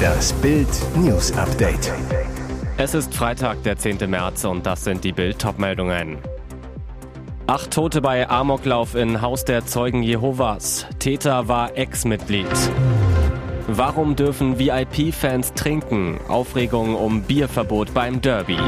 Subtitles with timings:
[0.00, 1.92] Das Bild News Update.
[2.76, 4.08] Es ist Freitag, der 10.
[4.08, 6.18] März und das sind die Bild meldungen
[7.46, 10.86] Acht Tote bei Amoklauf in Haus der Zeugen Jehovas.
[10.98, 12.46] Täter war Ex-Mitglied.
[13.66, 16.18] Warum dürfen VIP-Fans trinken?
[16.28, 18.58] Aufregung um Bierverbot beim Derby.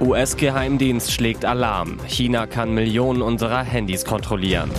[0.00, 1.98] US-Geheimdienst schlägt Alarm.
[2.06, 4.70] China kann Millionen unserer Handys kontrollieren.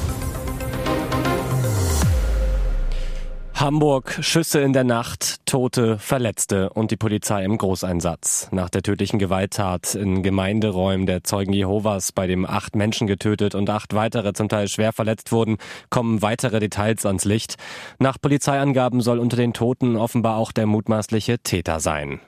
[3.65, 8.49] Hamburg, Schüsse in der Nacht, Tote, Verletzte und die Polizei im Großeinsatz.
[8.51, 13.67] Nach der tödlichen Gewalttat in Gemeinderäumen der Zeugen Jehovas, bei dem acht Menschen getötet und
[13.71, 15.57] acht weitere zum Teil schwer verletzt wurden,
[15.89, 17.55] kommen weitere Details ans Licht.
[17.97, 22.19] Nach Polizeiangaben soll unter den Toten offenbar auch der mutmaßliche Täter sein.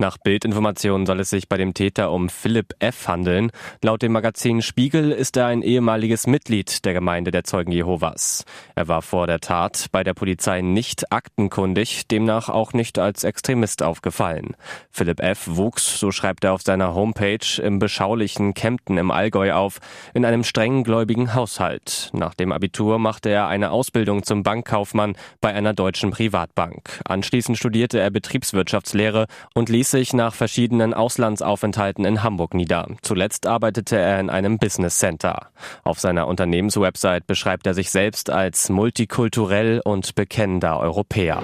[0.00, 3.08] Nach Bildinformationen soll es sich bei dem Täter um Philipp F.
[3.08, 3.50] handeln.
[3.82, 8.44] Laut dem Magazin Spiegel ist er ein ehemaliges Mitglied der Gemeinde der Zeugen Jehovas.
[8.76, 13.82] Er war vor der Tat bei der Polizei nicht aktenkundig, demnach auch nicht als Extremist
[13.82, 14.54] aufgefallen.
[14.92, 15.48] Philipp F.
[15.48, 19.80] wuchs, so schreibt er auf seiner Homepage, im beschaulichen Kempten im Allgäu auf,
[20.14, 22.10] in einem strengen gläubigen Haushalt.
[22.12, 27.00] Nach dem Abitur machte er eine Ausbildung zum Bankkaufmann bei einer deutschen Privatbank.
[27.04, 32.88] Anschließend studierte er Betriebswirtschaftslehre und ließ sich nach verschiedenen Auslandsaufenthalten in Hamburg nieder.
[33.02, 35.48] Zuletzt arbeitete er in einem Business Center.
[35.84, 41.42] Auf seiner Unternehmenswebsite beschreibt er sich selbst als multikulturell und bekennender Europäer.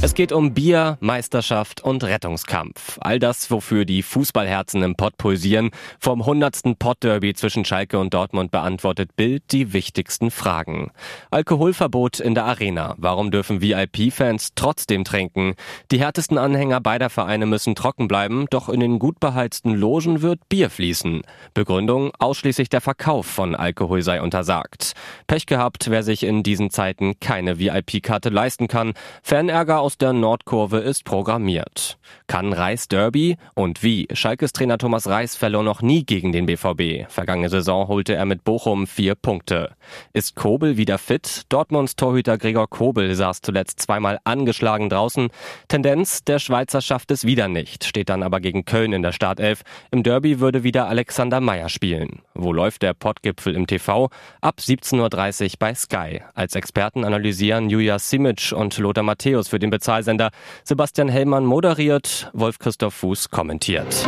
[0.00, 2.98] Es geht um Bier, Meisterschaft und Rettungskampf.
[3.00, 5.70] All das, wofür die Fußballherzen im Pott pulsieren.
[5.98, 6.78] Vom 100.
[6.78, 10.92] Pott-Derby zwischen Schalke und Dortmund beantwortet Bild die wichtigsten Fragen.
[11.32, 12.94] Alkoholverbot in der Arena.
[12.96, 15.54] Warum dürfen VIP-Fans trotzdem trinken?
[15.90, 20.48] Die härtesten Anhänger beider Vereine müssen trocken bleiben, doch in den gut beheizten Logen wird
[20.48, 21.22] Bier fließen.
[21.54, 24.92] Begründung, ausschließlich der Verkauf von Alkohol sei untersagt.
[25.26, 28.92] Pech gehabt, wer sich in diesen Zeiten keine VIP-Karte leisten kann.
[29.24, 31.96] Fanärger aus der Nordkurve ist programmiert.
[32.26, 33.38] Kann Reis Derby?
[33.54, 34.06] Und wie?
[34.12, 37.10] Schalkes Trainer Thomas Reis verlor noch nie gegen den BVB.
[37.10, 39.70] Vergangene Saison holte er mit Bochum vier Punkte.
[40.12, 41.44] Ist Kobel wieder fit?
[41.48, 45.30] Dortmunds Torhüter Gregor Kobel saß zuletzt zweimal angeschlagen draußen.
[45.68, 49.62] Tendenz, der Schweizer schafft es wieder nicht, steht dann aber gegen Köln in der Startelf.
[49.90, 52.20] Im Derby würde wieder Alexander Meyer spielen.
[52.34, 54.10] Wo läuft der Pottgipfel im TV?
[54.42, 56.20] Ab 17.30 Uhr bei Sky.
[56.34, 60.30] Als Experten analysieren Julia Simic und Lothar Matthäus für den Bezahlsender.
[60.64, 64.06] Sebastian Hellmann moderiert, Wolf Christoph Fuß kommentiert.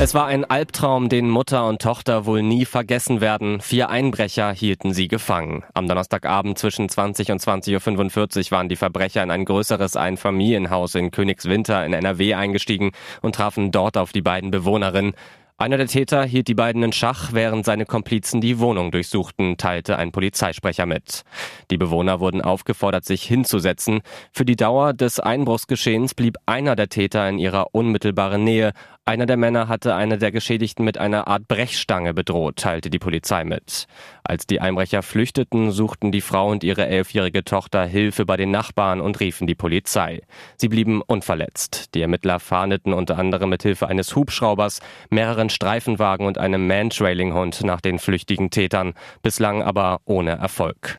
[0.00, 3.60] Es war ein Albtraum, den Mutter und Tochter wohl nie vergessen werden.
[3.60, 5.64] Vier Einbrecher hielten sie gefangen.
[5.74, 11.10] Am Donnerstagabend zwischen 20 und 20.45 Uhr waren die Verbrecher in ein größeres Einfamilienhaus in
[11.10, 15.14] Königswinter in NRW eingestiegen und trafen dort auf die beiden Bewohnerinnen.
[15.60, 19.98] Einer der Täter hielt die beiden in Schach, während seine Komplizen die Wohnung durchsuchten, teilte
[19.98, 21.24] ein Polizeisprecher mit.
[21.72, 24.02] Die Bewohner wurden aufgefordert, sich hinzusetzen.
[24.32, 28.72] Für die Dauer des Einbruchsgeschehens blieb einer der Täter in ihrer unmittelbaren Nähe.
[29.04, 33.42] Einer der Männer hatte eine der Geschädigten mit einer Art Brechstange bedroht, teilte die Polizei
[33.42, 33.86] mit.
[34.22, 39.00] Als die Einbrecher flüchteten, suchten die Frau und ihre elfjährige Tochter Hilfe bei den Nachbarn
[39.00, 40.20] und riefen die Polizei.
[40.58, 41.94] Sie blieben unverletzt.
[41.94, 47.80] Die Ermittler fahndeten unter anderem mit Hilfe eines Hubschraubers, mehreren Streifenwagen und einem Mantrailing-Hund nach
[47.80, 50.98] den flüchtigen Tätern, bislang aber ohne Erfolg.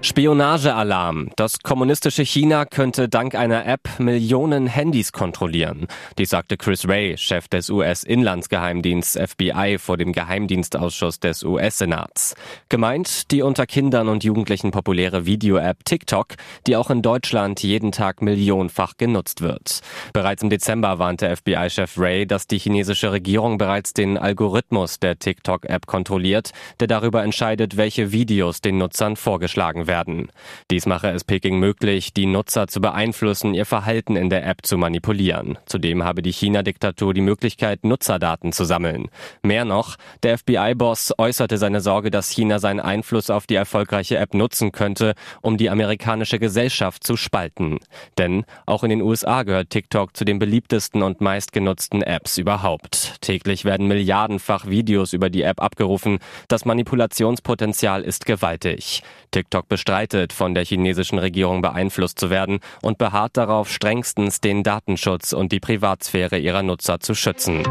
[0.00, 1.30] Spionagealarm.
[1.34, 5.88] Das kommunistische China könnte dank einer App Millionen Handys kontrollieren.
[6.18, 12.36] Dies sagte Chris Wray, Chef des US-Inlandsgeheimdienstes FBI vor dem Geheimdienstausschuss des US-Senats.
[12.68, 16.36] Gemeint die unter Kindern und Jugendlichen populäre Video-App TikTok,
[16.68, 19.80] die auch in Deutschland jeden Tag millionenfach genutzt wird.
[20.12, 25.86] Bereits im Dezember warnte FBI-Chef Ray, dass die chinesische Regierung bereits den Algorithmus der TikTok-App
[25.86, 30.30] kontrolliert, der darüber entscheidet, welche Videos den Nutzern vorgeschlagen werden.
[30.70, 34.78] Dies mache es Peking möglich, die Nutzer zu beeinflussen, ihr Verhalten in der App zu
[34.78, 35.58] manipulieren.
[35.66, 39.08] Zudem habe die China-Diktatur die Möglichkeit, Nutzerdaten zu sammeln.
[39.42, 44.34] Mehr noch, der FBI-Boss äußerte seine Sorge, dass China seinen Einfluss auf die erfolgreiche App
[44.34, 47.78] nutzen könnte, um die amerikanische Gesellschaft zu spalten.
[48.16, 53.20] Denn auch in den USA gehört TikTok zu den beliebtesten und meistgenutzten Apps überhaupt.
[53.22, 56.18] Täglich werden milliardenfach Videos über die App abgerufen.
[56.48, 59.02] Das Manipulationspotenzial ist gewaltig.
[59.30, 65.32] TikTok bestreitet, von der chinesischen Regierung beeinflusst zu werden und beharrt darauf, strengstens den Datenschutz
[65.32, 67.62] und die Privatsphäre ihrer Nutzer zu schützen.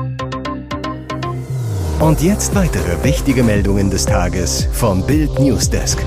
[1.99, 5.99] Und jetzt weitere wichtige Meldungen des Tages vom Bild Newsdesk.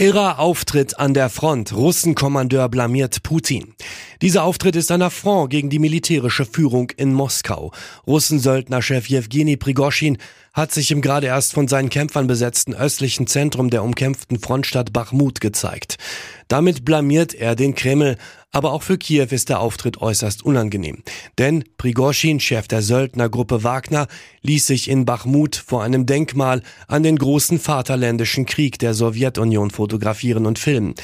[0.00, 1.74] Irrer Auftritt an der Front.
[1.74, 3.74] Russenkommandeur blamiert Putin.
[4.22, 7.72] Dieser Auftritt ist ein Affront gegen die militärische Führung in Moskau.
[8.06, 10.18] Russensöldnerchef Jewgeni Prigoschin
[10.52, 15.40] hat sich im gerade erst von seinen Kämpfern besetzten östlichen Zentrum der umkämpften Frontstadt Bachmut
[15.40, 15.96] gezeigt.
[16.46, 18.18] Damit blamiert er den Kreml,
[18.50, 21.02] aber auch für Kiew ist der Auftritt äußerst unangenehm.
[21.36, 24.06] Denn Prigoschin, Chef der Söldnergruppe Wagner,
[24.42, 30.46] ließ sich in Bachmut vor einem Denkmal an den großen Vaterländischen Krieg der Sowjetunion fotografieren
[30.46, 30.94] und filmen.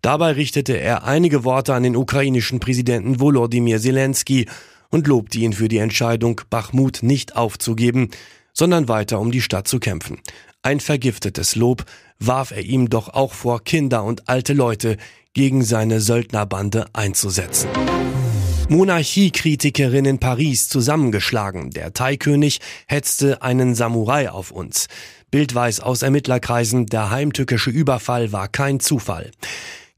[0.00, 4.46] Dabei richtete er einige Worte an den ukrainischen Präsidenten Volodymyr Zelensky
[4.90, 8.10] und lobte ihn für die Entscheidung, Bachmut nicht aufzugeben,
[8.52, 10.20] sondern weiter um die Stadt zu kämpfen.
[10.62, 11.84] Ein vergiftetes Lob
[12.26, 14.96] warf er ihm doch auch vor, Kinder und alte Leute
[15.34, 17.68] gegen seine Söldnerbande einzusetzen.
[18.68, 21.70] Monarchiekritikerin in Paris zusammengeschlagen.
[21.70, 24.86] Der Thai-König hetzte einen Samurai auf uns.
[25.30, 29.30] Bildweis aus Ermittlerkreisen, der heimtückische Überfall war kein Zufall.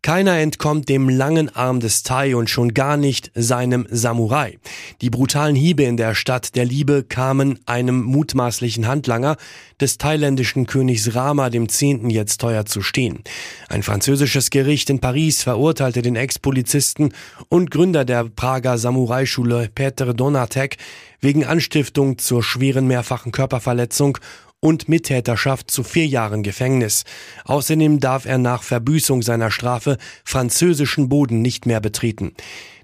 [0.04, 4.58] Keiner entkommt dem langen Arm des Tai und schon gar nicht seinem Samurai.
[5.00, 9.38] Die brutalen Hiebe in der Stadt der Liebe kamen einem mutmaßlichen Handlanger
[9.80, 13.24] des thailändischen Königs Rama dem Zehnten jetzt teuer zu stehen.
[13.70, 17.14] Ein französisches Gericht in Paris verurteilte den Ex-Polizisten
[17.48, 20.76] und Gründer der Prager Samurai-Schule Peter Donatek
[21.22, 24.18] wegen Anstiftung zur schweren mehrfachen Körperverletzung
[24.64, 27.04] und Mittäterschaft zu vier Jahren Gefängnis.
[27.44, 32.32] Außerdem darf er nach Verbüßung seiner Strafe französischen Boden nicht mehr betreten.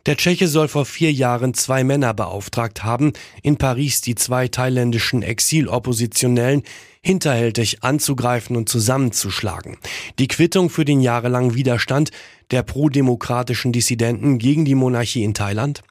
[0.05, 5.23] Der Tscheche soll vor vier Jahren zwei Männer beauftragt haben, in Paris die zwei thailändischen
[5.23, 6.65] Exiloppositionellen
[7.03, 9.79] hinterhältig anzugreifen und zusammenzuschlagen.
[10.19, 12.11] Die Quittung für den jahrelangen Widerstand
[12.51, 15.83] der pro-demokratischen Dissidenten gegen die Monarchie in Thailand?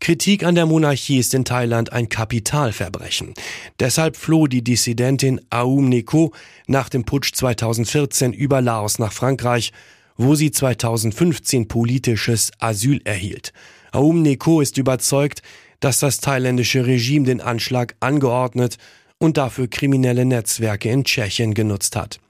[0.00, 3.34] Kritik an der Monarchie ist in Thailand ein Kapitalverbrechen.
[3.78, 6.32] Deshalb floh die Dissidentin Aum Neko
[6.66, 9.72] nach dem Putsch 2014 über Laos nach Frankreich,
[10.16, 13.52] wo sie 2015 politisches Asyl erhielt.
[13.92, 15.42] Aum Neko ist überzeugt,
[15.80, 18.78] dass das thailändische Regime den Anschlag angeordnet
[19.18, 22.20] und dafür kriminelle Netzwerke in Tschechien genutzt hat.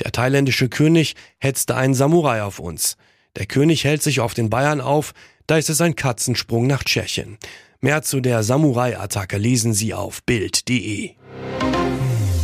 [0.00, 2.96] Der thailändische König hetzte einen Samurai auf uns.
[3.36, 5.14] Der König hält sich auf den Bayern auf,
[5.46, 7.38] da ist es ein Katzensprung nach Tschechien.
[7.80, 11.12] Mehr zu der Samurai-Attacke lesen Sie auf Bild.de.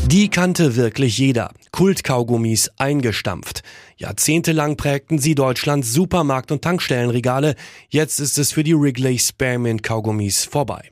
[0.06, 1.52] Die kannte wirklich jeder.
[1.70, 3.62] Kultkaugummis eingestampft.
[3.98, 7.56] Jahrzehntelang prägten sie Deutschlands Supermarkt- und Tankstellenregale.
[7.90, 10.90] Jetzt ist es für die Wrigley Spearmint Kaugummis vorbei.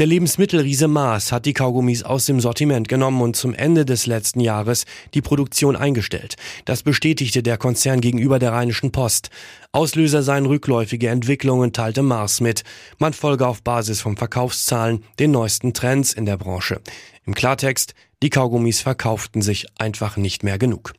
[0.00, 4.40] Der Lebensmittelriese Maas hat die Kaugummis aus dem Sortiment genommen und zum Ende des letzten
[4.40, 6.36] Jahres die Produktion eingestellt.
[6.64, 9.28] Das bestätigte der Konzern gegenüber der Rheinischen Post.
[9.72, 12.64] Auslöser seien rückläufige Entwicklungen, teilte Maas mit.
[12.98, 16.80] Man folge auf Basis von Verkaufszahlen den neuesten Trends in der Branche.
[17.26, 17.92] Im Klartext,
[18.22, 20.94] die Kaugummis verkauften sich einfach nicht mehr genug.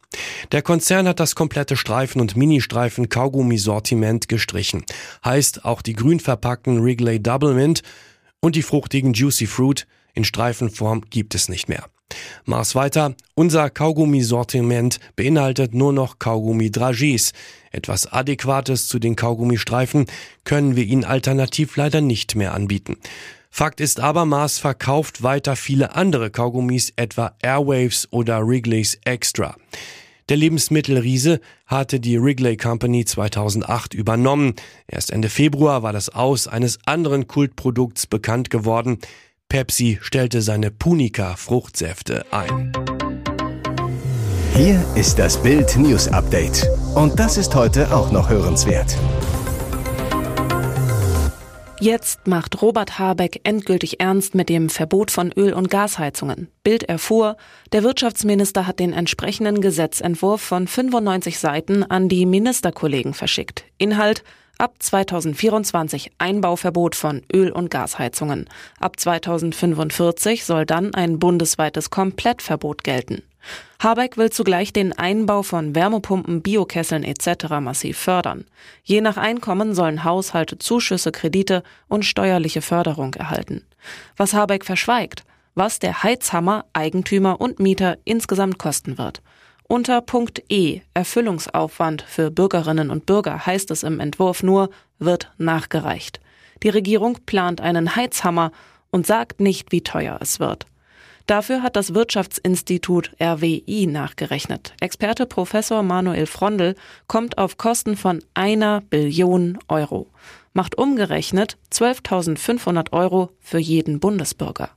[0.52, 4.86] Der Konzern hat das komplette Streifen- und Ministreifen Kaugummisortiment gestrichen.
[5.26, 7.82] Heißt, auch die grün verpackten Wrigley Double Mint
[8.42, 11.86] und die fruchtigen Juicy Fruit in Streifenform gibt es nicht mehr.
[12.44, 17.32] Mars weiter, unser Kaugummisortiment beinhaltet nur noch Kaugummi-Dragis.
[17.72, 20.08] Etwas Adäquates zu den Kaugummistreifen
[20.44, 22.98] können wir Ihnen alternativ leider nicht mehr anbieten.
[23.50, 29.56] Fakt ist aber, Mars verkauft weiter viele andere Kaugummis, etwa Airwaves oder Wrigley's Extra.
[30.32, 34.54] Der Lebensmittelriese hatte die Wrigley Company 2008 übernommen.
[34.88, 39.00] Erst Ende Februar war das Aus eines anderen Kultprodukts bekannt geworden.
[39.50, 42.72] Pepsi stellte seine Punica Fruchtsäfte ein.
[44.56, 46.66] Hier ist das Bild News Update.
[46.96, 48.96] Und das ist heute auch noch hörenswert.
[51.82, 56.48] Jetzt macht Robert Habeck endgültig ernst mit dem Verbot von Öl- und Gasheizungen.
[56.64, 57.38] Bild erfuhr,
[57.72, 63.66] der Wirtschaftsminister hat den entsprechenden Gesetzentwurf von 95 Seiten an die Ministerkollegen verschickt.
[63.80, 64.24] Inhalt
[64.60, 68.48] Ab 2024 Einbauverbot von Öl- und Gasheizungen.
[68.80, 73.24] Ab 2045 soll dann ein bundesweites Komplettverbot gelten.
[73.80, 77.60] Habeck will zugleich den Einbau von Wärmepumpen, Biokesseln etc.
[77.60, 78.46] massiv fördern.
[78.84, 83.66] Je nach Einkommen sollen Haushalte Zuschüsse, Kredite und steuerliche Förderung erhalten.
[84.18, 85.24] Was Habeck verschweigt,
[85.56, 89.22] was der Heizhammer Eigentümer und Mieter insgesamt kosten wird.
[89.68, 94.70] Unter Punkt E Erfüllungsaufwand für Bürgerinnen und Bürger heißt es im Entwurf nur,
[95.00, 96.20] wird nachgereicht.
[96.62, 98.52] Die Regierung plant einen Heizhammer
[98.92, 100.66] und sagt nicht, wie teuer es wird.
[101.28, 104.74] Dafür hat das Wirtschaftsinstitut RWI nachgerechnet.
[104.80, 106.76] Experte Professor Manuel Frondel
[107.08, 110.08] kommt auf Kosten von einer Billion Euro.
[110.54, 114.72] Macht umgerechnet 12.500 Euro für jeden Bundesbürger.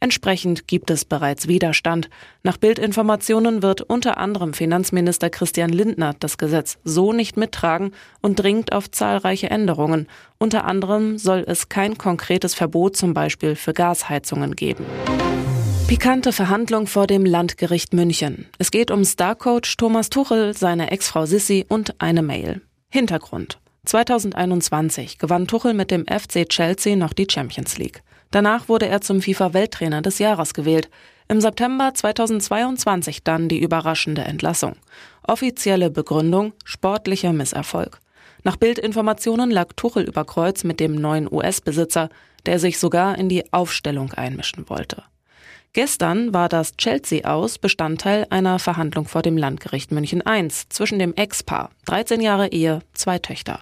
[0.00, 2.08] Entsprechend gibt es bereits Widerstand.
[2.44, 8.72] Nach Bildinformationen wird unter anderem Finanzminister Christian Lindner das Gesetz so nicht mittragen und dringt
[8.72, 10.06] auf zahlreiche Änderungen.
[10.38, 14.86] Unter anderem soll es kein konkretes Verbot zum Beispiel für Gasheizungen geben.
[15.88, 18.44] Pikante Verhandlung vor dem Landgericht München.
[18.58, 22.60] Es geht um Starcoach Thomas Tuchel, seine Ex-Frau Sissi und eine Mail.
[22.90, 23.58] Hintergrund.
[23.86, 28.02] 2021 gewann Tuchel mit dem FC Chelsea noch die Champions League.
[28.30, 30.90] Danach wurde er zum FIFA-Welttrainer des Jahres gewählt.
[31.26, 34.76] Im September 2022 dann die überraschende Entlassung.
[35.26, 37.98] Offizielle Begründung sportlicher Misserfolg.
[38.44, 42.10] Nach Bildinformationen lag Tuchel über Kreuz mit dem neuen US-Besitzer,
[42.44, 45.04] der sich sogar in die Aufstellung einmischen wollte.
[45.74, 51.14] Gestern war das Chelsea aus Bestandteil einer Verhandlung vor dem Landgericht München I zwischen dem
[51.14, 53.60] Ex-Paar, 13 Jahre Ehe, zwei Töchter.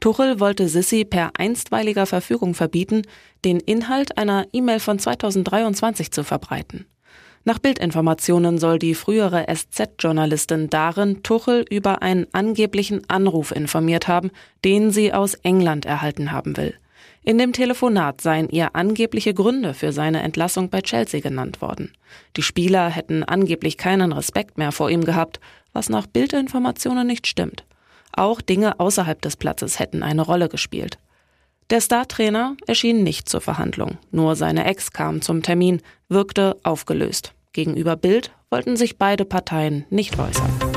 [0.00, 3.02] Tuchel wollte Sissi per einstweiliger Verfügung verbieten,
[3.44, 6.86] den Inhalt einer E-Mail von 2023 zu verbreiten.
[7.44, 14.32] Nach Bildinformationen soll die frühere SZ-Journalistin darin Tuchel über einen angeblichen Anruf informiert haben,
[14.64, 16.74] den sie aus England erhalten haben will.
[17.28, 21.92] In dem Telefonat seien ihr angebliche Gründe für seine Entlassung bei Chelsea genannt worden.
[22.36, 25.40] Die Spieler hätten angeblich keinen Respekt mehr vor ihm gehabt,
[25.72, 27.64] was nach Bildinformationen nicht stimmt.
[28.12, 31.00] Auch Dinge außerhalb des Platzes hätten eine Rolle gespielt.
[31.68, 37.32] Der Startrainer erschien nicht zur Verhandlung, nur seine Ex kam zum Termin, wirkte aufgelöst.
[37.52, 40.75] Gegenüber Bild wollten sich beide Parteien nicht äußern.